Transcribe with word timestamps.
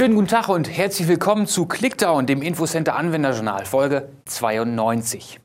Schönen 0.00 0.14
guten 0.14 0.28
Tag 0.28 0.48
und 0.48 0.74
herzlich 0.74 1.08
willkommen 1.08 1.46
zu 1.46 1.66
Clickdown, 1.66 2.24
dem 2.24 2.40
Infocenter 2.40 2.96
Anwenderjournal, 2.96 3.66
Folge 3.66 4.08
92. 4.24 5.40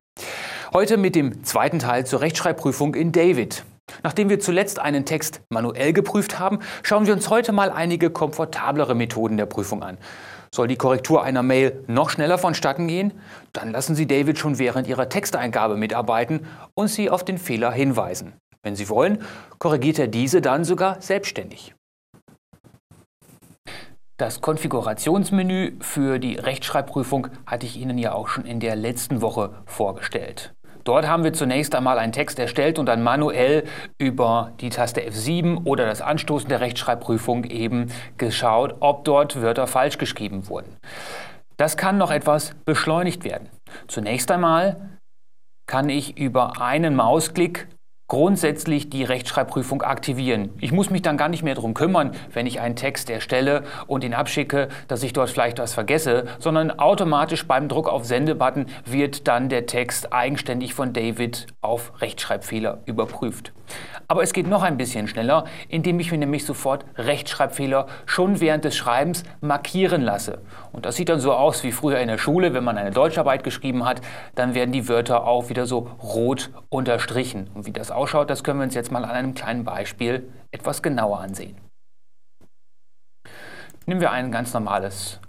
Heute 0.72 0.96
mit 0.96 1.14
dem 1.14 1.44
zweiten 1.44 1.80
Teil 1.80 2.05
zur 2.05 2.22
Rechtschreibprüfung 2.22 2.96
in 2.96 3.12
David. 3.12 3.66
Nachdem 4.02 4.30
wir 4.30 4.40
zuletzt 4.40 4.80
einen 4.80 5.04
Text 5.04 5.41
manuell 5.50 5.91
geprüft 5.91 6.40
haben, 6.40 6.60
schauen 6.84 7.05
wir 7.05 7.14
uns 7.14 7.30
heute 7.30 7.52
mal 7.52 7.70
einige 7.70 8.10
komfortablere 8.12 8.96
Methoden 8.96 9.36
der 9.36 9.46
Prüfung 9.46 9.84
an. 9.84 9.98
Soll 10.54 10.70
die 10.70 10.78
Korrektur 10.78 11.22
einer 11.22 11.44
Mail 11.44 11.84
noch 11.88 12.10
schneller 12.10 12.38
vonstatten 12.38 12.88
gehen? 12.88 13.12
Dann 13.52 13.74
lassen 13.74 13.94
Sie 13.94 14.08
David 14.08 14.40
schon 14.40 14.58
während 14.58 14.88
Ihrer 14.88 15.09
Texteingabe 15.09 15.76
mitarbeiten 15.76 16.48
und 16.76 16.88
Sie 16.88 17.09
auf 17.09 17.26
den 17.26 17.40
Fehler 17.40 17.73
hinweisen. 17.73 18.31
Wenn 18.64 18.78
Sie 18.78 18.88
wollen, 18.88 19.22
korrigiert 19.59 20.00
er 20.00 20.08
diese 20.08 20.40
dann 20.40 20.64
sogar 20.64 21.02
selbstständig. 21.02 21.76
Das 24.18 24.40
Konfigurationsmenü 24.40 25.74
für 25.82 26.20
die 26.20 26.36
Rechtschreibprüfung 26.36 27.28
hatte 27.46 27.66
ich 27.66 27.76
Ihnen 27.76 27.98
ja 27.98 28.14
auch 28.14 28.30
schon 28.30 28.46
in 28.46 28.62
der 28.62 28.78
letzten 28.78 29.22
Woche 29.22 29.56
vorgestellt. 29.66 30.54
Dort 30.86 31.06
haben 31.06 31.26
wir 31.26 31.34
zunächst 31.34 31.76
einmal 31.76 32.00
einen 32.00 32.14
Text 32.14 32.40
erstellt 32.40 32.80
und 32.80 32.86
dann 32.86 33.04
manuell 33.04 33.66
über 33.98 34.54
die 34.62 34.70
Taste 34.70 35.02
F7 35.02 35.66
oder 35.66 35.86
das 35.86 36.00
Anstoßen 36.00 36.48
der 36.48 36.62
Rechtschreibprüfung 36.62 37.44
eben 37.44 37.92
geschaut, 38.16 38.76
ob 38.80 39.04
dort 39.04 39.42
Wörter 39.42 39.68
falsch 39.68 39.98
geschrieben 39.98 40.48
wurden. 40.48 40.78
Das 41.58 41.76
kann 41.76 41.98
noch 41.98 42.12
etwas 42.12 42.56
beschleunigt 42.64 43.26
werden. 43.26 43.50
Zunächst 43.90 44.32
einmal 44.32 44.98
kann 45.68 45.90
ich 45.90 46.18
über 46.18 46.61
einen 46.61 46.95
Mausklick 46.95 47.67
grundsätzlich 48.08 48.89
die 48.89 49.03
Rechtschreibprüfung 49.03 49.81
aktivieren. 49.81 50.52
Ich 50.59 50.72
muss 50.72 50.89
mich 50.89 51.02
dann 51.02 51.17
gar 51.17 51.30
nicht 51.30 51.44
mehr 51.44 51.56
darum 51.56 51.73
kümmern, 51.73 52.11
wenn 52.34 52.45
ich 52.45 52.59
einen 52.59 52.75
Text 52.75 53.09
erstelle 53.09 53.64
und 53.88 54.03
ihn 54.03 54.14
abschicke, 54.14 54.70
dass 54.88 55.02
ich 55.02 55.14
dort 55.14 55.30
vielleicht 55.30 55.58
was 55.58 55.73
vergesse, 55.73 56.26
sondern 56.39 56.72
automatisch 56.72 57.48
beim 57.48 57.67
Druck 57.67 57.89
auf 57.89 58.06
Sendebutton 58.06 58.67
wird 58.86 59.28
dann 59.28 59.50
der 59.50 59.66
Text 59.66 60.14
eigenständig 60.14 60.73
von 60.73 60.94
David 60.94 61.48
auf 61.61 61.94
Rechtschreibfehler 62.02 62.80
überprüft. 62.86 63.53
Aber 64.08 64.23
es 64.23 64.33
geht 64.33 64.47
noch 64.47 64.63
ein 64.63 64.77
bisschen 64.77 65.08
schneller, 65.08 65.45
indem 65.67 65.99
ich 65.99 66.11
mir 66.11 66.17
nämlich 66.17 66.45
sofort 66.45 66.85
Rechtschreibfehler 66.95 67.88
schon 68.05 68.39
während 68.39 68.63
des 68.66 68.75
Schreibens 68.75 69.23
markieren 69.41 70.02
lasse. 70.02 70.41
Und 70.71 70.85
das 70.85 70.95
sieht 70.95 71.09
dann 71.09 71.19
so 71.19 71.33
aus 71.33 71.63
wie 71.63 71.71
früher 71.71 71.99
in 71.99 72.08
der 72.08 72.17
Schule, 72.17 72.53
wenn 72.53 72.63
man 72.63 72.77
eine 72.77 72.91
Deutscharbeit 72.91 73.43
geschrieben 73.43 73.86
hat, 73.86 74.02
dann 74.36 74.53
werden 74.53 74.71
die 74.71 74.88
Wörter 74.88 75.25
auch 75.25 75.49
wieder 75.49 75.66
so 75.66 75.89
rot 76.02 76.52
unterstrichen. 76.69 77.49
Und 77.53 77.66
wie 77.66 77.71
das 77.71 77.91
ausschaut, 77.91 78.30
das 78.30 78.43
können 78.43 78.59
wir 78.59 78.66
uns 78.66 78.75
jetzt 78.75 78.91
mal 78.91 79.03
an 79.03 79.11
einem 79.11 79.33
kleinen 79.33 79.63
Beispiel 79.63 80.31
etwas 80.52 80.83
genauer 80.83 81.19
ansehen. 81.19 81.58
Nehmen 83.88 84.02
wir 84.02 84.11
ein 84.11 84.31
ganz 84.31 84.53
normales, 84.53 85.19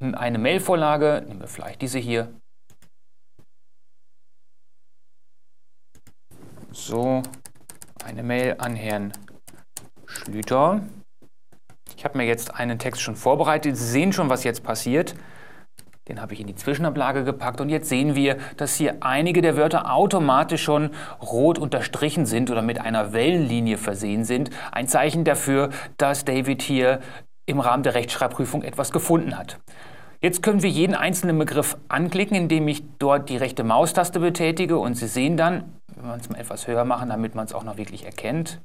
eine 0.00 0.38
Mailvorlage, 0.38 1.24
nehmen 1.26 1.40
wir 1.40 1.48
vielleicht 1.48 1.82
diese 1.82 1.98
hier. 1.98 2.39
So, 6.72 7.22
eine 8.04 8.22
Mail 8.22 8.54
an 8.58 8.76
Herrn 8.76 9.12
Schlüter. 10.06 10.82
Ich 11.96 12.04
habe 12.04 12.16
mir 12.16 12.24
jetzt 12.24 12.54
einen 12.54 12.78
Text 12.78 13.02
schon 13.02 13.16
vorbereitet. 13.16 13.76
Sie 13.76 13.86
sehen 13.86 14.12
schon, 14.12 14.30
was 14.30 14.44
jetzt 14.44 14.62
passiert. 14.62 15.16
Den 16.06 16.20
habe 16.22 16.32
ich 16.32 16.40
in 16.40 16.46
die 16.46 16.54
Zwischenablage 16.54 17.24
gepackt 17.24 17.60
und 17.60 17.70
jetzt 17.70 17.88
sehen 17.88 18.14
wir, 18.14 18.36
dass 18.56 18.76
hier 18.76 18.98
einige 19.00 19.42
der 19.42 19.56
Wörter 19.56 19.92
automatisch 19.92 20.62
schon 20.62 20.90
rot 21.20 21.58
unterstrichen 21.58 22.24
sind 22.24 22.50
oder 22.50 22.62
mit 22.62 22.80
einer 22.80 23.12
Wellenlinie 23.12 23.76
versehen 23.76 24.24
sind. 24.24 24.50
Ein 24.70 24.86
Zeichen 24.86 25.24
dafür, 25.24 25.70
dass 25.96 26.24
David 26.24 26.62
hier 26.62 27.00
im 27.46 27.58
Rahmen 27.58 27.82
der 27.82 27.94
Rechtschreibprüfung 27.94 28.62
etwas 28.62 28.92
gefunden 28.92 29.36
hat. 29.36 29.58
Jetzt 30.22 30.42
können 30.42 30.62
wir 30.62 30.70
jeden 30.70 30.94
einzelnen 30.94 31.38
Begriff 31.38 31.78
anklicken, 31.88 32.36
indem 32.36 32.68
ich 32.68 32.84
dort 32.98 33.28
die 33.28 33.38
rechte 33.38 33.64
Maustaste 33.64 34.20
betätige 34.20 34.78
und 34.78 34.94
Sie 34.94 35.06
sehen 35.06 35.36
dann, 35.36 35.79
wenn 36.02 36.10
wir 36.10 36.16
es 36.16 36.28
mal 36.28 36.38
etwas 36.38 36.66
höher 36.66 36.84
machen, 36.84 37.08
damit 37.08 37.34
man 37.34 37.46
es 37.46 37.54
auch 37.54 37.64
noch 37.64 37.76
wirklich 37.76 38.04
erkennt, 38.04 38.60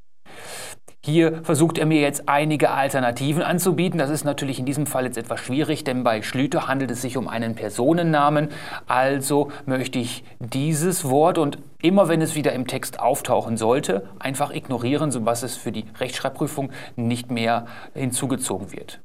hier 1.05 1.43
versucht 1.43 1.77
er 1.77 1.85
mir 1.85 2.01
jetzt 2.01 2.27
einige 2.27 2.71
Alternativen 2.71 3.43
anzubieten. 3.43 3.99
Das 3.99 4.09
ist 4.09 4.23
natürlich 4.23 4.57
in 4.57 4.65
diesem 4.65 4.87
Fall 4.87 5.05
jetzt 5.05 5.19
etwas 5.19 5.39
schwierig, 5.39 5.83
denn 5.83 6.03
bei 6.03 6.23
Schlüter 6.23 6.67
handelt 6.67 6.89
es 6.89 7.03
sich 7.03 7.15
um 7.15 7.27
einen 7.27 7.53
Personennamen. 7.53 8.49
Also 8.87 9.51
möchte 9.67 9.99
ich 9.99 10.23
dieses 10.39 11.07
Wort 11.07 11.37
und 11.37 11.59
immer 11.79 12.07
wenn 12.07 12.23
es 12.23 12.33
wieder 12.33 12.53
im 12.53 12.65
Text 12.65 12.99
auftauchen 12.99 13.55
sollte, 13.55 14.09
einfach 14.17 14.51
ignorieren, 14.51 15.11
sodass 15.11 15.43
es 15.43 15.55
für 15.55 15.71
die 15.71 15.85
Rechtschreibprüfung 15.99 16.71
nicht 16.95 17.29
mehr 17.29 17.67
hinzugezogen 17.93 18.71
wird. 18.71 18.99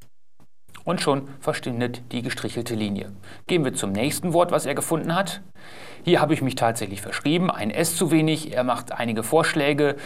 Und 0.84 1.00
schon 1.00 1.28
verschwindet 1.40 2.02
die 2.12 2.22
gestrichelte 2.22 2.74
Linie. 2.74 3.12
Gehen 3.46 3.64
wir 3.64 3.74
zum 3.74 3.92
nächsten 3.92 4.32
Wort, 4.32 4.50
was 4.50 4.66
er 4.66 4.74
gefunden 4.74 5.14
hat. 5.14 5.42
Hier 6.04 6.20
habe 6.20 6.34
ich 6.34 6.42
mich 6.42 6.54
tatsächlich 6.54 7.02
verschrieben, 7.02 7.50
ein 7.50 7.70
S 7.70 7.96
zu 7.96 8.10
wenig. 8.10 8.54
Er 8.54 8.64
macht 8.64 8.92
einige 8.92 9.22
Vorschläge, 9.22 9.96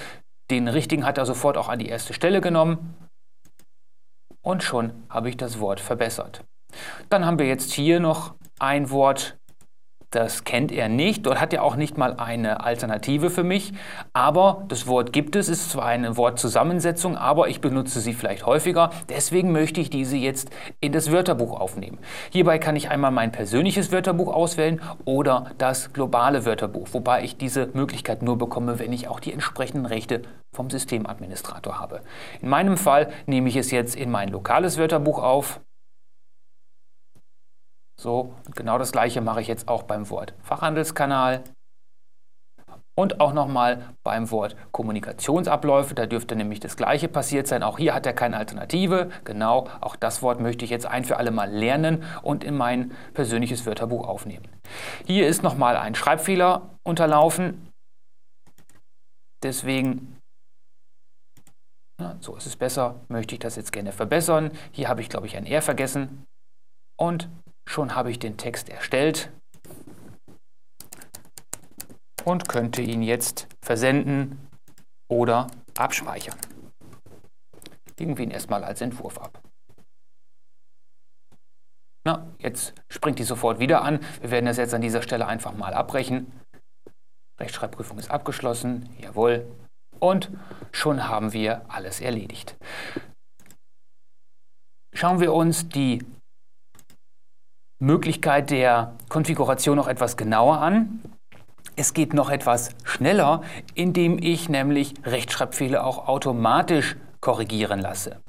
den 0.51 0.69
richtigen 0.69 1.07
hat 1.07 1.19
er 1.19 1.27
sofort 1.27 1.57
auch 1.57 1.69
an 1.69 1.79
die 1.79 1.89
erste 1.89 2.13
Stelle 2.13 2.41
genommen 2.41 2.95
und 4.45 4.63
schon 4.63 5.05
habe 5.09 5.29
ich 5.29 5.37
das 5.37 5.59
Wort 5.59 5.81
verbessert. 5.81 6.45
Dann 7.09 7.25
haben 7.25 7.39
wir 7.39 7.47
jetzt 7.47 7.73
hier 7.73 7.99
noch 7.99 8.35
ein 8.59 8.91
Wort, 8.91 9.39
das 10.15 10.45
kennt 10.45 10.71
er 10.71 10.89
nicht. 10.89 11.27
Dort 11.27 11.41
hat 11.41 11.53
er 11.53 11.63
auch 11.63 11.77
nicht 11.77 11.99
mal 11.99 12.15
eine 12.15 12.63
Alternative 12.65 13.31
für 13.31 13.45
mich. 13.45 13.73
Aber 14.13 14.65
das 14.69 14.87
Wort 14.87 15.13
gibt 15.13 15.37
es, 15.37 15.49
ist 15.49 15.71
zwar 15.71 15.87
eine 15.87 16.17
Wortzusammensetzung, 16.17 17.17
aber 17.17 17.49
ich 17.49 17.61
benutze 17.61 18.01
sie 18.01 18.13
vielleicht 18.13 18.47
häufiger. 18.47 18.91
Deswegen 19.09 19.53
möchte 19.53 19.81
ich 19.81 19.91
diese 19.91 20.17
jetzt 20.17 20.51
in 20.81 20.93
das 20.93 21.11
Wörterbuch 21.11 21.59
aufnehmen. 21.59 21.99
Hierbei 22.31 22.59
kann 22.59 22.77
ich 22.77 22.91
einmal 22.91 23.11
mein 23.11 23.33
persönliches 23.33 23.93
Wörterbuch 23.93 24.33
auswählen 24.33 24.81
oder 25.05 25.51
das 25.59 25.93
globale 25.93 26.45
Wörterbuch, 26.45 26.89
wobei 26.93 27.25
ich 27.25 27.37
diese 27.37 27.69
Möglichkeit 27.73 28.23
nur 28.23 28.39
bekomme, 28.39 28.79
wenn 28.79 28.93
ich 28.93 29.09
auch 29.09 29.21
die 29.21 29.33
entsprechenden 29.33 29.87
Rechte 29.87 30.23
vom 30.53 30.71
Systemadministrator 30.71 31.81
habe. 31.81 32.01
In 32.41 32.49
meinem 32.49 32.77
Fall 32.77 33.09
nehme 33.27 33.49
ich 33.49 33.57
es 33.57 33.71
jetzt 33.71 33.97
in 33.97 34.11
mein 34.11 34.29
lokales 34.29 34.79
Wörterbuch 34.79 35.19
auf. 35.19 35.61
So, 38.01 38.35
genau 38.55 38.79
das 38.79 38.93
gleiche 38.93 39.21
mache 39.21 39.41
ich 39.41 39.49
jetzt 39.49 39.69
auch 39.69 39.85
beim 39.85 40.11
Wort 40.11 40.35
Fachhandelskanal 40.43 41.45
und 42.97 43.21
auch 43.21 43.33
nochmal 43.33 43.95
beim 44.05 44.31
Wort 44.31 44.57
Kommunikationsabläufe. 44.73 45.95
Da 45.95 46.07
dürfte 46.07 46.37
nämlich 46.37 46.61
das 46.61 46.77
gleiche 46.77 47.09
passiert 47.09 47.47
sein. 47.47 47.63
Auch 47.63 47.79
hier 47.79 47.95
hat 47.95 48.07
er 48.07 48.13
keine 48.13 48.37
Alternative. 48.37 49.11
Genau, 49.25 49.69
auch 49.81 49.97
das 49.97 50.23
Wort 50.23 50.41
möchte 50.41 50.65
ich 50.65 50.71
jetzt 50.71 50.87
ein 50.87 51.05
für 51.05 51.17
alle 51.17 51.31
Mal 51.31 51.51
lernen 51.51 52.05
und 52.23 52.45
in 52.45 52.57
mein 52.57 52.93
persönliches 53.15 53.67
Wörterbuch 53.67 54.07
aufnehmen. 54.07 54.47
Hier 55.07 55.27
ist 55.27 55.43
nochmal 55.43 55.77
ein 55.77 55.95
Schreibfehler 55.95 56.71
unterlaufen. 56.85 57.69
Deswegen 59.43 60.19
so 62.21 62.35
ist 62.37 62.47
es 62.47 62.57
besser, 62.57 63.01
möchte 63.09 63.35
ich 63.35 63.39
das 63.39 63.57
jetzt 63.57 63.73
gerne 63.73 63.93
verbessern. 63.93 64.51
Hier 64.73 64.89
habe 64.89 65.01
ich, 65.01 65.09
glaube 65.09 65.27
ich, 65.27 65.37
ein 65.37 65.47
R 65.47 65.63
vergessen. 65.63 66.25
Und 66.97 67.29
Schon 67.67 67.95
habe 67.95 68.11
ich 68.11 68.19
den 68.19 68.37
Text 68.37 68.69
erstellt 68.69 69.31
und 72.25 72.49
könnte 72.49 72.83
ihn 72.83 73.03
jetzt 73.03 73.49
versenden 73.63 74.49
oder 75.09 75.47
abspeichern. 75.77 76.39
Legen 77.99 78.17
wir 78.17 78.25
ihn 78.25 78.31
erstmal 78.31 78.65
als 78.65 78.81
Entwurf 78.81 79.19
ab. 79.19 79.41
Na, 82.07 82.35
jetzt 82.39 82.75
springt 82.91 83.19
die 83.19 83.25
sofort 83.25 83.59
wieder 83.59 83.83
an. 83.83 84.01
Wir 84.21 84.31
werden 84.31 84.47
das 84.47 84.59
jetzt 84.59 84.75
an 84.75 84.83
dieser 84.83 85.03
Stelle 85.03 85.27
einfach 85.27 85.55
mal 85.55 85.73
abbrechen. 85.73 86.33
Rechtschreibprüfung 87.41 87.99
ist 87.99 88.11
abgeschlossen, 88.11 88.95
jawohl. 88.99 89.51
Und 90.01 90.31
schon 90.71 91.09
haben 91.09 91.33
wir 91.33 91.65
alles 91.69 92.01
erledigt. 92.01 92.57
Schauen 94.93 95.21
wir 95.21 95.33
uns 95.33 95.69
die 95.69 96.05
Möglichkeit 97.79 98.51
der 98.51 98.95
Konfiguration 99.09 99.77
noch 99.77 99.89
etwas 99.89 100.17
genauer 100.17 100.59
an. 100.61 101.01
Es 101.77 101.93
geht 101.93 102.15
noch 102.15 102.31
etwas 102.31 102.71
schneller, 102.85 103.43
indem 103.75 104.19
ich 104.19 104.49
nämlich 104.49 104.95
Rechtschreibfehler 105.05 105.85
auch 105.85 106.07
automatisch 106.07 106.97
korrigieren 107.21 107.81
lasse. 107.81 108.24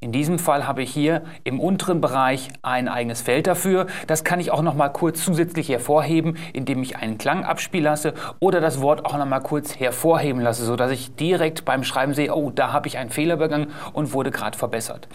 In 0.00 0.12
diesem 0.12 0.38
Fall 0.38 0.64
habe 0.64 0.84
ich 0.84 0.92
hier 0.92 1.22
im 1.42 1.58
unteren 1.58 2.00
Bereich 2.00 2.50
ein 2.62 2.86
eigenes 2.86 3.20
Feld 3.20 3.48
dafür. 3.48 3.88
Das 4.06 4.22
kann 4.22 4.38
ich 4.38 4.52
auch 4.52 4.62
noch 4.62 4.74
mal 4.74 4.90
kurz 4.90 5.24
zusätzlich 5.24 5.70
hervorheben, 5.70 6.36
indem 6.52 6.84
ich 6.84 6.94
einen 6.94 7.18
Klang 7.18 7.42
abspielen 7.42 7.82
lasse 7.82 8.14
oder 8.38 8.60
das 8.60 8.80
Wort 8.80 9.04
auch 9.04 9.18
noch 9.18 9.26
mal 9.26 9.40
kurz 9.40 9.80
hervorheben 9.80 10.40
lasse, 10.40 10.64
sodass 10.64 10.92
ich 10.92 11.16
direkt 11.16 11.64
beim 11.64 11.82
Schreiben 11.82 12.14
sehe, 12.14 12.32
oh, 12.32 12.52
da 12.52 12.72
habe 12.72 12.86
ich 12.86 12.96
einen 12.96 13.10
Fehler 13.10 13.38
begangen 13.38 13.72
und 13.92 14.12
wurde 14.12 14.30
gerade 14.30 14.56
verbessert. 14.56 15.08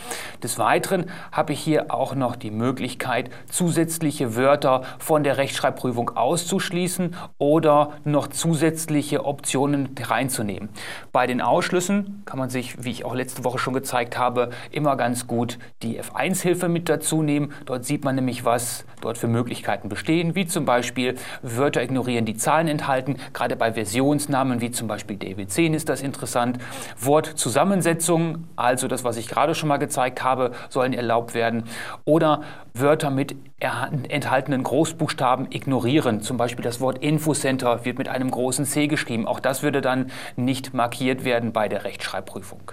Des 0.44 0.60
Weiteren 0.60 1.06
habe 1.32 1.54
ich 1.54 1.62
hier 1.62 1.94
auch 1.94 2.14
noch 2.14 2.36
die 2.36 2.52
Möglichkeit, 2.52 3.30
zusätzliche 3.50 4.36
Wörter 4.36 4.82
von 5.00 5.24
der 5.24 5.38
Rechtschreibprüfung 5.38 6.10
auszuschließen 6.18 7.16
oder 7.38 7.94
noch 8.04 8.28
zusätzliche 8.28 9.24
Optionen 9.24 9.96
reinzunehmen. 9.98 10.68
Bei 11.14 11.26
den 11.26 11.40
Ausschlüssen 11.40 12.24
kann 12.26 12.38
man 12.38 12.50
sich, 12.50 12.84
wie 12.84 12.92
ich 12.92 13.06
auch 13.06 13.16
letzte 13.16 13.46
Woche 13.46 13.60
schon 13.60 13.74
gezeigt 13.74 14.18
habe, 14.18 14.50
immer 14.74 14.96
ganz 14.96 15.28
gut 15.28 15.60
die 15.82 16.00
F1-Hilfe 16.02 16.70
mit 16.70 16.90
dazu 16.90 17.22
nehmen. 17.22 17.54
Dort 17.66 17.86
sieht 17.86 18.04
man 18.04 18.16
nämlich, 18.16 18.46
was 18.46 18.86
dort 19.02 19.18
für 19.18 19.28
Möglichkeiten 19.28 19.90
bestehen, 19.90 20.36
wie 20.36 20.46
zum 20.46 20.66
Beispiel 20.66 21.16
Wörter 21.42 21.84
ignorieren, 21.84 22.26
die 22.26 22.36
Zahlen 22.36 22.68
enthalten. 22.68 23.18
Gerade 23.34 23.56
bei 23.56 23.74
Versionsnamen 23.74 24.62
wie 24.62 24.72
zum 24.72 24.88
Beispiel 24.88 25.18
DW10 25.18 25.74
ist 25.74 25.90
das 25.90 26.02
interessant. 26.02 26.58
Wortzusammensetzungen, 27.00 28.48
also 28.56 28.88
das, 28.88 29.04
was 29.04 29.18
ich 29.18 29.28
gerade 29.28 29.56
schon 29.56 29.70
mal 29.70 29.78
gezeigt 29.78 30.24
habe, 30.24 30.52
sollen 30.70 30.94
erlaubt 30.94 31.34
werden. 31.34 31.64
Oder 32.06 32.42
Wörter 32.74 33.10
mit 33.10 33.36
enthaltenen 33.60 34.64
Großbuchstaben 34.64 35.48
ignorieren. 35.52 36.22
Zum 36.22 36.38
Beispiel 36.38 36.64
das 36.64 36.82
Wort 36.82 36.98
Infocenter 36.98 37.86
wird 37.86 37.98
mit 37.98 38.10
einem 38.10 38.32
großen 38.32 38.66
C 38.66 38.88
geschrieben. 38.88 39.28
Auch 39.28 39.40
das 39.40 39.64
würde 39.64 39.82
dann 39.82 40.12
nicht 40.36 40.74
markiert 40.74 41.24
werden 41.24 41.54
bei 41.54 41.70
der 41.70 41.84
Rechtschreibprüfung. 41.84 42.72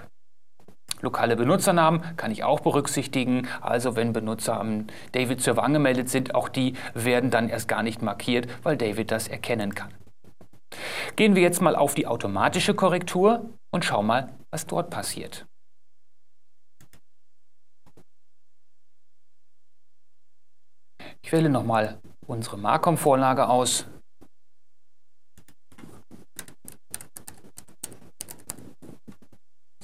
Lokale 1.01 1.35
Benutzernamen 1.35 2.15
kann 2.15 2.31
ich 2.31 2.43
auch 2.43 2.59
berücksichtigen. 2.59 3.47
Also 3.59 3.95
wenn 3.95 4.13
Benutzer 4.13 4.59
am 4.59 4.87
David-Server 5.11 5.63
angemeldet 5.63 6.09
sind, 6.09 6.35
auch 6.35 6.49
die 6.49 6.73
werden 6.93 7.31
dann 7.31 7.49
erst 7.49 7.67
gar 7.67 7.83
nicht 7.83 8.01
markiert, 8.01 8.47
weil 8.63 8.77
David 8.77 9.11
das 9.11 9.27
erkennen 9.27 9.75
kann. 9.75 9.93
Gehen 11.15 11.35
wir 11.35 11.41
jetzt 11.41 11.61
mal 11.61 11.75
auf 11.75 11.95
die 11.95 12.07
automatische 12.07 12.73
Korrektur 12.73 13.49
und 13.71 13.83
schauen 13.83 14.05
mal, 14.05 14.29
was 14.51 14.67
dort 14.67 14.89
passiert. 14.89 15.45
Ich 21.23 21.31
wähle 21.31 21.49
nochmal 21.49 21.99
unsere 22.25 22.57
Marcom-Vorlage 22.57 23.47
aus. 23.47 23.85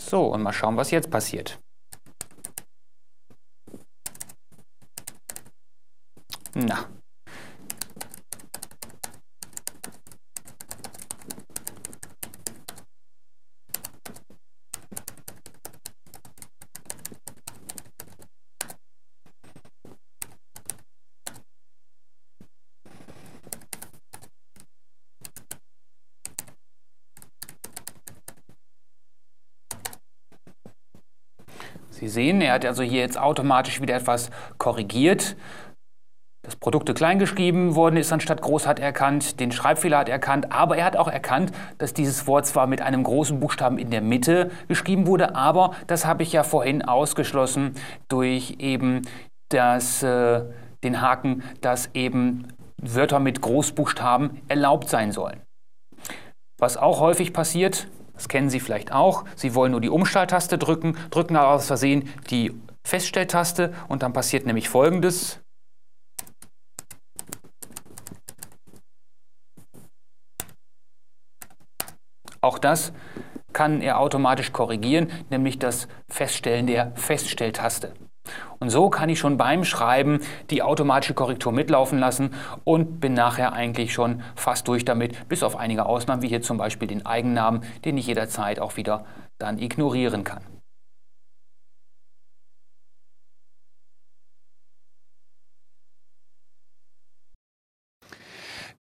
So, 0.10 0.28
und 0.28 0.42
mal 0.42 0.54
schauen, 0.54 0.78
was 0.78 0.92
jetzt 0.92 1.12
passiert. 1.12 1.60
Na, 6.56 6.88
Sie 31.98 32.10
sehen, 32.10 32.42
er 32.42 32.54
hat 32.54 32.66
also 32.66 32.84
hier 32.84 33.02
jetzt 33.02 33.18
automatisch 33.18 33.82
wieder 33.82 33.96
etwas 33.96 34.30
korrigiert. 34.60 35.36
Das 36.44 36.56
Produkte 36.56 36.94
kleingeschrieben 36.94 37.74
worden 37.74 37.98
ist 37.98 38.14
anstatt 38.14 38.42
groß 38.42 38.68
hat 38.68 38.80
er 38.80 38.86
erkannt, 38.86 39.40
den 39.40 39.52
Schreibfehler 39.52 39.98
hat 39.98 40.08
er 40.08 40.14
erkannt, 40.14 40.52
aber 40.52 40.78
er 40.78 40.86
hat 40.86 40.96
auch 40.96 41.08
erkannt, 41.08 41.52
dass 41.80 41.96
dieses 41.96 42.28
Wort 42.28 42.46
zwar 42.46 42.68
mit 42.68 42.84
einem 42.84 43.04
großen 43.04 43.40
Buchstaben 43.40 43.80
in 43.80 43.90
der 43.90 44.02
Mitte 44.02 44.52
geschrieben 44.68 45.08
wurde, 45.08 45.36
aber 45.36 45.72
das 45.88 46.06
habe 46.06 46.22
ich 46.22 46.32
ja 46.32 46.44
vorhin 46.44 46.84
ausgeschlossen 46.84 47.74
durch 48.10 48.58
eben 48.60 49.02
das, 49.50 50.04
äh, 50.04 50.44
den 50.84 51.02
Haken, 51.02 51.42
dass 51.62 51.90
eben 51.96 52.48
Wörter 52.80 53.20
mit 53.20 53.42
Großbuchstaben 53.42 54.44
erlaubt 54.48 54.88
sein 54.88 55.12
sollen. 55.12 55.42
Was 56.60 56.78
auch 56.78 57.00
häufig 57.00 57.34
passiert, 57.34 57.88
das 58.18 58.28
kennen 58.28 58.50
Sie 58.50 58.60
vielleicht 58.60 58.92
auch. 58.92 59.26
Sie 59.36 59.54
wollen 59.54 59.72
nur 59.72 59.82
die 59.82 59.90
Umschalttaste 59.90 60.58
drücken, 60.58 60.98
drücken 61.12 61.36
aber 61.36 61.54
aus 61.54 61.68
Versehen 61.68 62.12
die 62.32 62.52
Feststelltaste 62.84 63.74
und 63.88 64.02
dann 64.02 64.12
passiert 64.12 64.46
nämlich 64.48 64.70
Folgendes. 64.70 65.40
Auch 72.42 72.58
das 72.58 72.92
kann 73.54 73.82
er 73.82 74.00
automatisch 74.00 74.52
korrigieren, 74.52 75.12
nämlich 75.30 75.60
das 75.60 75.88
Feststellen 76.10 76.66
der 76.66 76.96
Feststelltaste. 76.96 77.94
Und 78.60 78.70
so 78.70 78.90
kann 78.90 79.10
ich 79.10 79.20
schon 79.20 79.38
beim 79.38 79.64
Schreiben 79.64 80.20
die 80.50 80.64
automatische 80.64 81.14
Korrektur 81.14 81.52
mitlaufen 81.52 82.00
lassen 82.00 82.34
und 82.64 83.00
bin 83.00 83.14
nachher 83.14 83.54
eigentlich 83.54 83.94
schon 83.94 84.24
fast 84.36 84.68
durch 84.68 84.86
damit, 84.86 85.28
bis 85.30 85.44
auf 85.44 85.56
einige 85.56 85.86
Ausnahmen, 85.86 86.22
wie 86.22 86.30
hier 86.30 86.42
zum 86.42 86.58
Beispiel 86.58 86.88
den 86.88 87.06
Eigennamen, 87.06 87.64
den 87.86 87.98
ich 87.98 88.08
jederzeit 88.08 88.60
auch 88.60 88.78
wieder 88.78 89.06
dann 89.38 89.60
ignorieren 89.60 90.24
kann. 90.24 90.42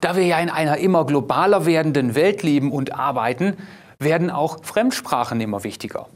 Da 0.01 0.15
wir 0.15 0.25
ja 0.25 0.39
in 0.39 0.49
einer 0.49 0.77
immer 0.77 1.05
globaler 1.05 1.65
werdenden 1.65 2.15
Welt 2.15 2.41
leben 2.41 2.71
und 2.71 2.95
arbeiten, 2.95 3.57
werden 3.99 4.31
auch 4.31 4.63
Fremdsprachen 4.63 5.41
immer 5.41 5.65
wichtiger. 5.65 6.07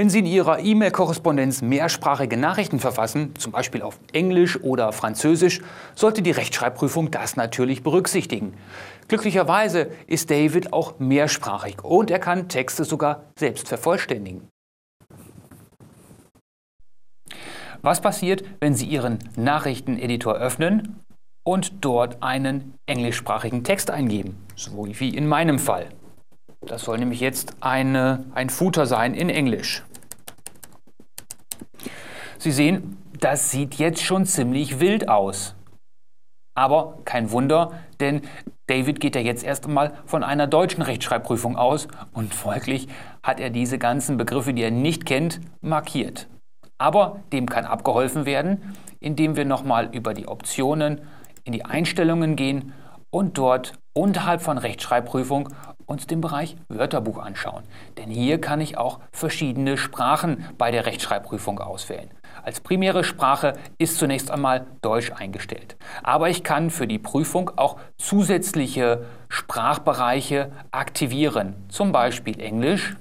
Wenn 0.00 0.08
Sie 0.08 0.20
in 0.20 0.24
Ihrer 0.24 0.60
E-Mail-Korrespondenz 0.60 1.60
mehrsprachige 1.60 2.38
Nachrichten 2.38 2.78
verfassen, 2.78 3.34
zum 3.36 3.52
Beispiel 3.52 3.82
auf 3.82 4.00
Englisch 4.14 4.58
oder 4.62 4.94
Französisch, 4.94 5.60
sollte 5.94 6.22
die 6.22 6.30
Rechtschreibprüfung 6.30 7.10
das 7.10 7.36
natürlich 7.36 7.82
berücksichtigen. 7.82 8.54
Glücklicherweise 9.08 9.90
ist 10.06 10.30
David 10.30 10.72
auch 10.72 10.98
mehrsprachig 11.00 11.84
und 11.84 12.10
er 12.10 12.18
kann 12.18 12.48
Texte 12.48 12.84
sogar 12.84 13.24
selbst 13.38 13.68
vervollständigen. 13.68 14.48
Was 17.82 18.00
passiert, 18.00 18.42
wenn 18.58 18.74
Sie 18.74 18.86
Ihren 18.86 19.18
Nachrichteneditor 19.36 20.32
öffnen 20.32 21.00
und 21.44 21.84
dort 21.84 22.22
einen 22.22 22.72
englischsprachigen 22.86 23.64
Text 23.64 23.90
eingeben, 23.90 24.38
so 24.56 24.86
wie 24.86 25.14
in 25.14 25.26
meinem 25.26 25.58
Fall? 25.58 25.88
Das 26.66 26.84
soll 26.84 26.98
nämlich 26.98 27.20
jetzt 27.20 27.54
eine, 27.60 28.24
ein 28.34 28.48
Footer 28.48 28.86
sein 28.86 29.14
in 29.14 29.28
Englisch. 29.28 29.82
Sie 32.40 32.52
sehen, 32.52 32.96
das 33.18 33.50
sieht 33.50 33.74
jetzt 33.74 34.02
schon 34.02 34.24
ziemlich 34.24 34.80
wild 34.80 35.10
aus. 35.10 35.56
Aber 36.56 36.98
kein 37.04 37.30
Wunder, 37.32 37.72
denn 38.00 38.22
David 38.66 38.98
geht 38.98 39.14
ja 39.14 39.20
jetzt 39.20 39.44
erst 39.44 39.66
einmal 39.66 39.92
von 40.06 40.24
einer 40.24 40.46
deutschen 40.46 40.80
Rechtschreibprüfung 40.80 41.58
aus 41.58 41.86
und 42.14 42.32
folglich 42.32 42.88
hat 43.22 43.40
er 43.40 43.50
diese 43.50 43.76
ganzen 43.76 44.16
Begriffe, 44.16 44.54
die 44.54 44.62
er 44.62 44.70
nicht 44.70 45.04
kennt, 45.04 45.42
markiert. 45.60 46.28
Aber 46.78 47.20
dem 47.30 47.46
kann 47.46 47.66
abgeholfen 47.66 48.24
werden, 48.24 48.74
indem 49.00 49.36
wir 49.36 49.44
nochmal 49.44 49.94
über 49.94 50.14
die 50.14 50.26
Optionen 50.26 51.02
in 51.44 51.52
die 51.52 51.66
Einstellungen 51.66 52.36
gehen 52.36 52.72
und 53.10 53.36
dort 53.36 53.74
unterhalb 53.92 54.40
von 54.40 54.56
Rechtschreibprüfung 54.56 55.50
uns 55.90 56.06
den 56.06 56.20
Bereich 56.20 56.56
Wörterbuch 56.68 57.18
anschauen. 57.18 57.64
Denn 57.98 58.08
hier 58.08 58.40
kann 58.40 58.60
ich 58.60 58.78
auch 58.78 59.00
verschiedene 59.12 59.76
Sprachen 59.76 60.46
bei 60.56 60.70
der 60.70 60.86
Rechtschreibprüfung 60.86 61.58
auswählen. 61.58 62.10
Als 62.42 62.60
primäre 62.60 63.04
Sprache 63.04 63.54
ist 63.78 63.98
zunächst 63.98 64.30
einmal 64.30 64.66
Deutsch 64.80 65.12
eingestellt. 65.12 65.76
Aber 66.02 66.30
ich 66.30 66.44
kann 66.44 66.70
für 66.70 66.86
die 66.86 66.98
Prüfung 66.98 67.50
auch 67.56 67.78
zusätzliche 67.98 69.04
Sprachbereiche 69.28 70.52
aktivieren, 70.70 71.56
zum 71.68 71.92
Beispiel 71.92 72.40
Englisch, 72.40 72.96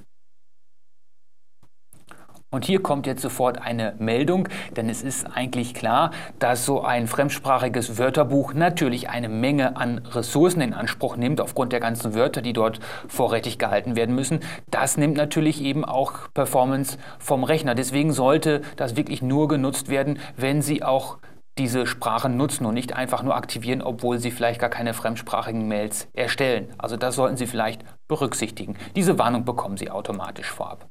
und 2.52 2.66
hier 2.66 2.82
kommt 2.82 3.06
jetzt 3.06 3.22
sofort 3.22 3.62
eine 3.62 3.94
Meldung, 4.00 4.48
denn 4.76 4.90
es 4.90 5.04
ist 5.04 5.26
eigentlich 5.36 5.74
klar, 5.74 6.12
dass 6.40 6.66
so 6.66 6.82
ein 6.82 7.08
fremdsprachiges 7.08 8.00
Wörterbuch 8.00 8.54
natürlich 8.54 9.10
eine 9.10 9.30
Menge 9.30 9.78
an 9.78 10.00
Ressourcen 10.00 10.62
in 10.62 10.74
Anspruch 10.74 11.16
nimmt, 11.16 11.42
aufgrund 11.42 11.74
der 11.74 11.80
ganzen 11.80 12.16
Wörter, 12.16 12.42
die 12.42 12.54
dort 12.54 12.80
vorrätig 13.08 13.60
gehalten 13.60 13.96
werden 13.96 14.16
müssen. 14.16 14.40
Das 14.72 14.98
nimmt 14.98 15.16
natürlich 15.16 15.62
eben 15.62 15.86
auch 15.86 16.32
Performance 16.34 16.98
vom 17.20 17.44
Rechner. 17.44 17.76
Deswegen 17.76 18.14
sollte 18.14 18.62
das 18.78 18.96
wirklich 18.96 19.22
nur 19.22 19.48
genutzt 19.48 19.90
werden, 19.90 20.20
wenn 20.36 20.62
Sie 20.64 20.82
auch 20.82 21.20
diese 21.60 21.86
Sprachen 21.86 22.38
nutzen 22.38 22.66
und 22.66 22.74
nicht 22.74 22.96
einfach 22.96 23.22
nur 23.22 23.36
aktivieren, 23.36 23.82
obwohl 23.82 24.18
Sie 24.18 24.32
vielleicht 24.32 24.62
gar 24.62 24.70
keine 24.70 24.94
fremdsprachigen 24.94 25.68
Mails 25.68 26.08
erstellen. 26.14 26.74
Also 26.78 26.96
das 26.96 27.16
sollten 27.16 27.38
Sie 27.38 27.48
vielleicht 27.48 27.84
berücksichtigen. 28.08 28.76
Diese 28.96 29.20
Warnung 29.20 29.46
bekommen 29.46 29.78
Sie 29.78 29.92
automatisch 29.92 30.50
vorab. 30.50 30.90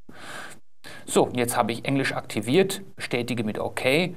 So, 1.10 1.30
jetzt 1.32 1.56
habe 1.56 1.72
ich 1.72 1.86
Englisch 1.86 2.12
aktiviert, 2.12 2.82
bestätige 2.94 3.42
mit 3.42 3.58
OK. 3.58 4.14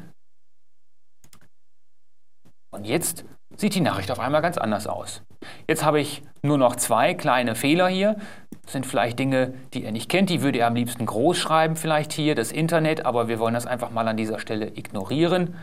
Und 2.74 2.86
jetzt 2.86 3.24
sieht 3.56 3.76
die 3.76 3.82
Nachricht 3.82 4.12
auf 4.12 4.20
einmal 4.20 4.42
ganz 4.42 4.58
anders 4.58 4.88
aus. 4.88 5.24
Jetzt 5.70 5.86
habe 5.86 6.02
ich 6.02 6.22
nur 6.42 6.58
noch 6.58 6.76
zwei 6.76 7.14
kleine 7.14 7.56
Fehler 7.56 7.88
hier. 7.88 8.18
Das 8.64 8.74
sind 8.74 8.86
vielleicht 8.86 9.20
Dinge, 9.20 9.54
die 9.74 9.86
er 9.86 9.94
nicht 9.94 10.10
kennt. 10.10 10.30
Die 10.30 10.42
würde 10.42 10.60
er 10.60 10.68
am 10.68 10.76
liebsten 10.76 11.06
groß 11.06 11.38
schreiben, 11.38 11.78
vielleicht 11.78 12.12
hier, 12.12 12.36
das 12.36 12.52
Internet. 12.52 13.06
Aber 13.06 13.30
wir 13.30 13.40
wollen 13.40 13.54
das 13.54 13.68
einfach 13.68 13.92
mal 13.92 14.08
an 14.10 14.18
dieser 14.18 14.40
Stelle 14.40 14.68
ignorieren. 14.68 15.56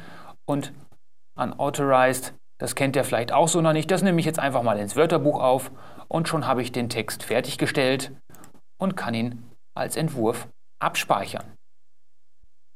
Und 0.47 0.73
unauthorized, 1.39 2.35
das 2.59 2.75
kennt 2.75 2.97
er 2.97 3.05
vielleicht 3.05 3.33
auch 3.33 3.49
so 3.49 3.61
noch 3.61 3.75
nicht. 3.75 3.91
Das 3.91 4.03
nehme 4.03 4.19
ich 4.19 4.27
jetzt 4.27 4.39
einfach 4.39 4.63
mal 4.63 4.79
ins 4.79 4.97
Wörterbuch 4.97 5.43
auf. 5.43 5.73
Und 6.09 6.27
schon 6.27 6.47
habe 6.47 6.63
ich 6.63 6.73
den 6.73 6.89
Text 6.89 7.23
fertiggestellt 7.23 8.13
und 8.81 8.97
kann 8.97 9.13
ihn 9.13 9.43
als 9.75 9.97
Entwurf 9.97 10.49
abspeichern. 10.79 11.45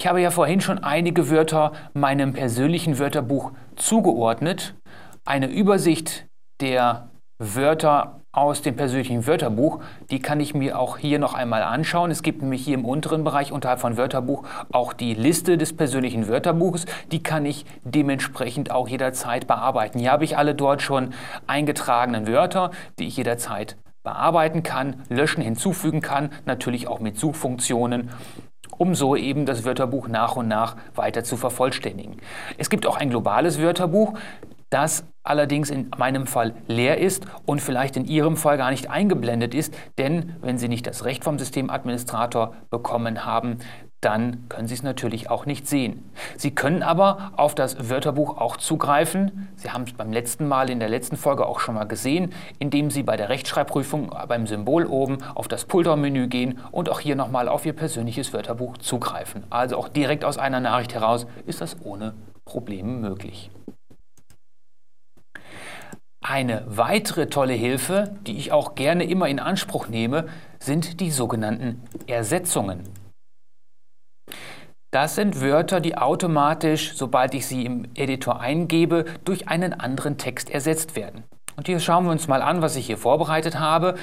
Ich 0.00 0.06
habe 0.06 0.20
ja 0.20 0.30
vorhin 0.30 0.60
schon 0.60 0.78
einige 0.78 1.30
Wörter 1.30 1.72
meinem 1.94 2.32
persönlichen 2.32 2.98
Wörterbuch 2.98 3.52
zugeordnet. 3.76 4.74
Eine 5.24 5.46
Übersicht 5.46 6.26
der 6.60 7.08
Wörter 7.38 8.20
aus 8.32 8.62
dem 8.62 8.76
persönlichen 8.76 9.26
Wörterbuch, 9.26 9.80
die 10.10 10.20
kann 10.20 10.40
ich 10.40 10.54
mir 10.54 10.78
auch 10.78 10.96
hier 10.96 11.18
noch 11.18 11.34
einmal 11.34 11.62
anschauen. 11.62 12.10
Es 12.10 12.22
gibt 12.22 12.40
nämlich 12.40 12.64
hier 12.64 12.74
im 12.74 12.84
unteren 12.84 13.24
Bereich 13.24 13.52
unterhalb 13.52 13.78
von 13.78 13.96
Wörterbuch 13.98 14.44
auch 14.72 14.94
die 14.94 15.14
Liste 15.14 15.58
des 15.58 15.76
persönlichen 15.76 16.28
Wörterbuches. 16.28 16.86
Die 17.10 17.22
kann 17.22 17.44
ich 17.44 17.66
dementsprechend 17.84 18.70
auch 18.70 18.88
jederzeit 18.88 19.46
bearbeiten. 19.46 19.98
Hier 19.98 20.12
habe 20.12 20.24
ich 20.24 20.38
alle 20.38 20.54
dort 20.54 20.80
schon 20.80 21.12
eingetragenen 21.46 22.26
Wörter, 22.26 22.70
die 22.98 23.06
ich 23.06 23.18
jederzeit 23.18 23.76
bearbeiten 24.02 24.62
kann, 24.62 25.02
löschen, 25.08 25.42
hinzufügen 25.42 26.00
kann, 26.00 26.30
natürlich 26.44 26.88
auch 26.88 27.00
mit 27.00 27.18
Suchfunktionen 27.18 28.10
um 28.78 28.94
so 28.94 29.16
eben 29.16 29.46
das 29.46 29.64
Wörterbuch 29.64 30.08
nach 30.08 30.34
und 30.34 30.48
nach 30.48 30.76
weiter 30.94 31.22
zu 31.22 31.36
vervollständigen. 31.36 32.16
Es 32.58 32.70
gibt 32.70 32.86
auch 32.86 32.96
ein 32.96 33.10
globales 33.10 33.60
Wörterbuch, 33.60 34.14
das 34.70 35.04
allerdings 35.22 35.70
in 35.70 35.90
meinem 35.98 36.26
Fall 36.26 36.54
leer 36.66 36.98
ist 36.98 37.26
und 37.44 37.60
vielleicht 37.60 37.96
in 37.96 38.06
Ihrem 38.06 38.36
Fall 38.36 38.56
gar 38.56 38.70
nicht 38.70 38.90
eingeblendet 38.90 39.54
ist, 39.54 39.74
denn 39.98 40.36
wenn 40.40 40.58
Sie 40.58 40.68
nicht 40.68 40.86
das 40.86 41.04
Recht 41.04 41.24
vom 41.24 41.38
Systemadministrator 41.38 42.54
bekommen 42.70 43.24
haben, 43.24 43.58
dann 44.02 44.48
können 44.48 44.66
Sie 44.66 44.74
es 44.74 44.82
natürlich 44.82 45.30
auch 45.30 45.46
nicht 45.46 45.68
sehen. 45.68 46.10
Sie 46.36 46.50
können 46.50 46.82
aber 46.82 47.32
auf 47.36 47.54
das 47.54 47.88
Wörterbuch 47.88 48.36
auch 48.36 48.56
zugreifen. 48.56 49.48
Sie 49.54 49.70
haben 49.70 49.84
es 49.84 49.92
beim 49.92 50.12
letzten 50.12 50.48
Mal 50.48 50.70
in 50.70 50.80
der 50.80 50.88
letzten 50.88 51.16
Folge 51.16 51.46
auch 51.46 51.60
schon 51.60 51.76
mal 51.76 51.84
gesehen, 51.84 52.34
indem 52.58 52.90
Sie 52.90 53.04
bei 53.04 53.16
der 53.16 53.28
Rechtschreibprüfung 53.28 54.12
beim 54.26 54.48
Symbol 54.48 54.86
oben 54.86 55.18
auf 55.34 55.46
das 55.46 55.64
Pulldown-Menü 55.66 56.26
gehen 56.26 56.58
und 56.72 56.90
auch 56.90 56.98
hier 56.98 57.14
nochmal 57.14 57.48
auf 57.48 57.64
Ihr 57.64 57.74
persönliches 57.74 58.32
Wörterbuch 58.32 58.76
zugreifen. 58.78 59.44
Also 59.50 59.76
auch 59.76 59.88
direkt 59.88 60.24
aus 60.24 60.36
einer 60.36 60.58
Nachricht 60.58 60.94
heraus 60.94 61.26
ist 61.46 61.60
das 61.60 61.76
ohne 61.84 62.14
Probleme 62.44 62.92
möglich. 62.92 63.50
Eine 66.20 66.64
weitere 66.66 67.26
tolle 67.26 67.52
Hilfe, 67.52 68.16
die 68.26 68.36
ich 68.36 68.50
auch 68.50 68.74
gerne 68.74 69.04
immer 69.04 69.28
in 69.28 69.38
Anspruch 69.38 69.88
nehme, 69.88 70.26
sind 70.58 71.00
die 71.00 71.10
sogenannten 71.12 71.82
Ersetzungen. 72.06 73.01
Das 74.92 75.14
sind 75.14 75.40
Wörter, 75.40 75.80
die 75.80 75.96
automatisch, 75.96 76.92
sobald 76.94 77.32
ich 77.32 77.46
sie 77.46 77.64
im 77.64 77.88
Editor 77.94 78.40
eingebe, 78.40 79.06
durch 79.24 79.48
einen 79.48 79.72
anderen 79.72 80.18
Text 80.18 80.50
ersetzt 80.50 80.96
werden. 80.96 81.24
Und 81.56 81.66
hier 81.66 81.80
schauen 81.80 82.04
wir 82.04 82.12
uns 82.12 82.28
mal 82.28 82.42
an, 82.42 82.60
was 82.60 82.76
ich 82.76 82.86
hier 82.86 82.98
vorbereitet 82.98 83.58
habe. 83.58 83.94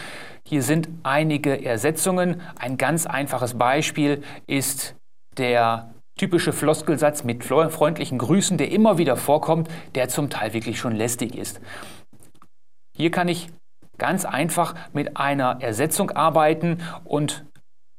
Hier 0.48 0.63
sind 0.63 0.89
einige 1.03 1.63
Ersetzungen. 1.63 2.41
Ein 2.58 2.77
ganz 2.77 3.05
einfaches 3.05 3.55
Beispiel 3.55 4.24
ist 4.48 4.96
der 5.38 5.93
typische 6.17 6.53
Floskelsatz 6.53 7.24
mit 7.24 7.43
freundlichen 7.43 8.17
Grüßen, 8.17 8.58
der 8.58 8.72
immer 8.72 8.98
wieder 8.98 9.15
vorkommt, 9.15 9.69
der 9.93 10.10
zum 10.10 10.31
Teil 10.31 10.53
wirklich 10.53 10.79
schon 10.79 10.96
lästig 10.96 11.36
ist. 11.36 11.62
Hier 12.98 13.12
kann 13.12 13.27
ich 13.27 13.50
ganz 14.00 14.25
einfach 14.25 14.74
mit 14.91 15.17
einer 15.17 15.62
Ersetzung 15.62 16.10
arbeiten 16.10 16.81
und 17.03 17.46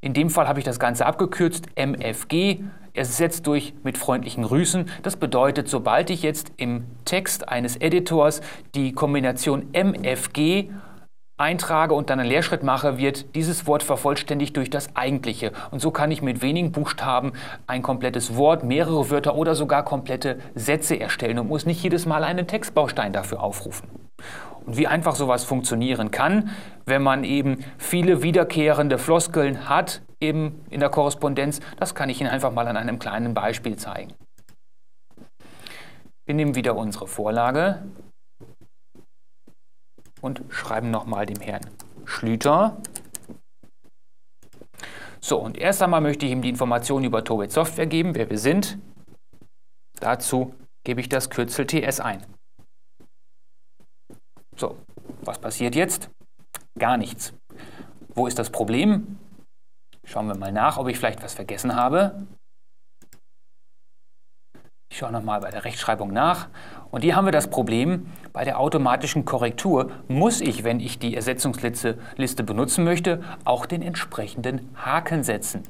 in 0.01 0.13
dem 0.13 0.29
Fall 0.29 0.47
habe 0.47 0.59
ich 0.59 0.65
das 0.65 0.79
Ganze 0.79 1.05
abgekürzt, 1.05 1.67
MFG, 1.75 2.63
ersetzt 2.93 3.47
durch 3.47 3.73
mit 3.83 3.97
freundlichen 3.97 4.43
Grüßen. 4.43 4.89
Das 5.03 5.15
bedeutet, 5.15 5.67
sobald 5.67 6.09
ich 6.09 6.23
jetzt 6.23 6.51
im 6.57 6.85
Text 7.05 7.49
eines 7.49 7.77
Editors 7.77 8.41
die 8.75 8.93
Kombination 8.93 9.67
MFG 9.73 10.69
eintrage 11.41 11.93
und 11.93 12.09
dann 12.09 12.19
einen 12.19 12.29
Leerschritt 12.29 12.63
mache, 12.63 12.97
wird 12.97 13.35
dieses 13.35 13.65
Wort 13.67 13.83
vervollständigt 13.83 14.55
durch 14.55 14.69
das 14.69 14.95
eigentliche. 14.95 15.51
Und 15.71 15.81
so 15.81 15.91
kann 15.91 16.11
ich 16.11 16.21
mit 16.21 16.41
wenigen 16.41 16.71
Buchstaben 16.71 17.33
ein 17.67 17.81
komplettes 17.81 18.35
Wort, 18.35 18.63
mehrere 18.63 19.09
Wörter 19.09 19.35
oder 19.35 19.55
sogar 19.55 19.83
komplette 19.83 20.39
Sätze 20.53 20.99
erstellen 20.99 21.39
und 21.39 21.47
muss 21.47 21.65
nicht 21.65 21.83
jedes 21.83 22.05
Mal 22.05 22.23
einen 22.23 22.47
Textbaustein 22.47 23.11
dafür 23.11 23.41
aufrufen. 23.41 23.89
Und 24.65 24.77
wie 24.77 24.85
einfach 24.85 25.15
sowas 25.15 25.43
funktionieren 25.43 26.11
kann, 26.11 26.51
wenn 26.85 27.01
man 27.01 27.23
eben 27.23 27.65
viele 27.79 28.21
wiederkehrende 28.21 28.99
Floskeln 28.99 29.67
hat 29.67 30.03
eben 30.21 30.63
in 30.69 30.79
der 30.79 30.89
Korrespondenz, 30.89 31.59
das 31.77 31.95
kann 31.95 32.09
ich 32.09 32.21
Ihnen 32.21 32.29
einfach 32.29 32.51
mal 32.51 32.67
an 32.67 32.77
einem 32.77 32.99
kleinen 32.99 33.33
Beispiel 33.33 33.75
zeigen. 33.75 34.13
Wir 36.25 36.35
nehmen 36.35 36.55
wieder 36.55 36.75
unsere 36.75 37.07
Vorlage 37.07 37.83
und 40.21 40.43
schreiben 40.49 40.91
nochmal 40.91 41.25
dem 41.25 41.41
Herrn 41.41 41.65
Schlüter. 42.05 42.77
So, 45.19 45.39
und 45.39 45.57
erst 45.57 45.81
einmal 45.81 46.01
möchte 46.01 46.25
ich 46.25 46.31
ihm 46.31 46.41
die 46.41 46.49
Informationen 46.49 47.05
über 47.05 47.23
Tobit 47.23 47.51
Software 47.51 47.85
geben, 47.87 48.15
wer 48.15 48.29
wir 48.29 48.37
sind. 48.37 48.77
Dazu 49.99 50.55
gebe 50.83 51.01
ich 51.01 51.09
das 51.09 51.29
Kürzel 51.29 51.67
TS 51.67 51.99
ein. 51.99 52.25
So, 54.55 54.77
was 55.21 55.39
passiert 55.39 55.75
jetzt? 55.75 56.09
Gar 56.77 56.97
nichts. 56.97 57.33
Wo 58.15 58.27
ist 58.27 58.39
das 58.39 58.49
Problem? 58.49 59.17
Schauen 60.05 60.27
wir 60.27 60.35
mal 60.35 60.51
nach, 60.51 60.77
ob 60.77 60.87
ich 60.87 60.97
vielleicht 60.97 61.23
was 61.23 61.33
vergessen 61.33 61.75
habe. 61.75 62.27
Ich 64.91 64.97
schaue 64.97 65.11
nochmal 65.13 65.39
bei 65.39 65.51
der 65.51 65.63
Rechtschreibung 65.63 66.11
nach. 66.11 66.49
Und 66.91 67.01
hier 67.03 67.15
haben 67.15 67.23
wir 67.25 67.31
das 67.31 67.49
Problem, 67.49 68.11
bei 68.33 68.43
der 68.43 68.59
automatischen 68.59 69.23
Korrektur 69.23 69.89
muss 70.09 70.41
ich, 70.41 70.65
wenn 70.65 70.81
ich 70.81 70.99
die 70.99 71.15
Ersetzungsliste 71.15 71.97
benutzen 72.43 72.83
möchte, 72.83 73.23
auch 73.45 73.65
den 73.65 73.81
entsprechenden 73.81 74.75
Haken 74.75 75.23
setzen. 75.23 75.63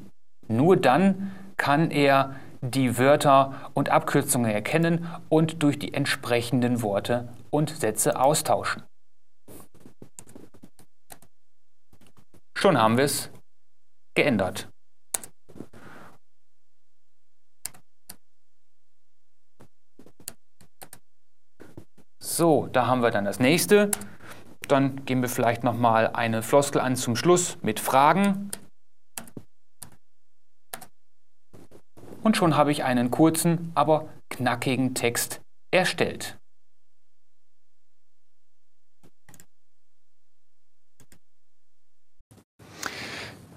Nur 0.48 0.76
dann 0.76 1.32
kann 1.56 1.92
er 1.92 2.36
die 2.62 2.98
Wörter 2.98 3.72
und 3.76 3.90
Abkürzungen 3.90 4.50
erkennen 4.50 5.08
und 5.30 5.62
durch 5.62 5.78
die 5.78 5.94
entsprechenden 5.94 6.82
Worte 6.82 7.30
und 7.52 7.70
Sätze 7.70 8.20
austauschen. 8.20 8.84
Schon 12.58 12.80
haben 12.80 12.98
wir 12.98 13.06
es 13.06 13.30
geändert. 14.16 14.70
So, 22.20 22.68
da 22.68 22.88
haben 22.88 23.02
wir 23.02 23.12
dann 23.12 23.26
das 23.26 23.40
nächste. 23.40 23.92
Dann 24.68 25.06
geben 25.06 25.22
wir 25.22 25.30
vielleicht 25.30 25.64
noch 25.64 25.76
mal 25.76 26.08
eine 26.08 26.42
Floskel 26.44 26.82
an 26.82 26.96
zum 26.96 27.16
Schluss 27.16 27.58
mit 27.62 27.80
Fragen. 27.80 28.52
Und 32.24 32.38
schon 32.38 32.56
habe 32.56 32.72
ich 32.72 32.84
einen 32.84 33.12
kurzen, 33.12 33.72
aber 33.76 34.08
knackigen 34.30 34.94
Text 34.96 35.42
erstellt. 35.72 36.41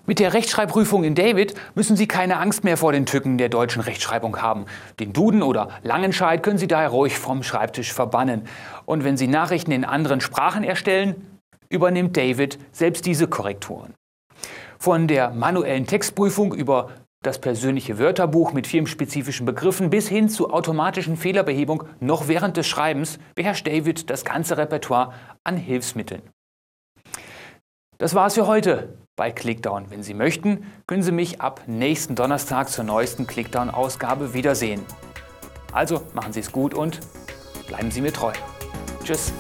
Mit 0.06 0.18
der 0.18 0.34
Rechtschreibprüfung 0.34 1.02
in 1.02 1.14
David 1.14 1.54
müssen 1.75 1.96
Sie 1.96 2.06
keine 2.06 2.37
Angst 2.37 2.62
mehr 2.62 2.76
vor 2.76 2.92
den 2.92 3.06
Tücken 3.06 3.38
der 3.38 3.49
deutschen 3.49 3.80
Rechtschreibung 3.80 4.42
haben. 4.42 4.66
Den 5.00 5.14
Duden 5.14 5.42
oder 5.42 5.70
Langenscheid 5.82 6.42
können 6.42 6.58
Sie 6.58 6.66
daher 6.66 6.90
ruhig 6.90 7.18
vom 7.18 7.42
Schreibtisch 7.42 7.90
verbannen. 7.90 8.42
Und 8.84 9.02
wenn 9.02 9.16
Sie 9.16 9.28
Nachrichten 9.28 9.73
in 9.73 9.87
anderen 9.87 10.20
Sprachen 10.20 10.62
erstellen, 10.62 11.38
übernimmt 11.70 12.18
David 12.18 12.58
selbst 12.70 13.06
diese 13.06 13.28
Korrekturen. 13.28 13.94
Von 14.78 15.08
der 15.08 15.30
manuellen 15.30 15.87
Textprüfung 15.87 16.52
über 16.52 16.90
das 17.23 17.40
persönliche 17.40 17.99
Wörterbuch 17.99 18.52
mit 18.52 18.66
firmenspezifischen 18.66 19.46
Begriffen 19.46 19.88
bis 19.88 20.06
hin 20.06 20.28
zur 20.28 20.52
automatischen 20.52 21.16
Fehlerbehebung 21.16 21.84
noch 22.00 22.28
während 22.28 22.58
des 22.58 22.66
Schreibens 22.66 23.18
beherrscht 23.34 23.66
David 23.66 24.11
das 24.11 24.26
ganze 24.26 24.58
Repertoire 24.58 25.14
an 25.44 25.56
Hilfsmitteln. 25.56 26.20
Das 27.96 28.14
war's 28.14 28.34
für 28.34 28.46
heute 28.46 28.99
bei 29.16 29.30
Clickdown. 29.30 29.90
Wenn 29.90 30.02
Sie 30.02 30.14
möchten, 30.14 30.64
können 30.87 31.02
Sie 31.02 31.12
mich 31.12 31.40
ab 31.40 31.62
nächsten 31.66 32.14
Donnerstag 32.14 32.68
zur 32.68 32.85
neuesten 32.85 33.26
Clickdown-Ausgabe 33.26 34.35
wiedersehen. 34.35 34.85
Also 35.73 36.02
machen 36.14 36.33
Sie 36.33 36.40
es 36.40 36.52
gut 36.52 36.75
und 36.75 37.00
bleiben 37.66 37.90
Sie 37.90 38.00
mir 38.00 38.12
treu. 38.12 38.33
Tschüss. 39.04 39.33